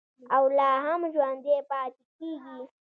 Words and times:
او 0.35 0.43
لا 0.57 0.69
هم 0.85 1.01
ژوندی 1.13 1.57
پاتې 1.69 2.03
کیږي. 2.17 2.59